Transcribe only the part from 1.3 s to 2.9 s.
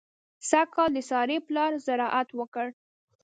پلار زراعت وکړ.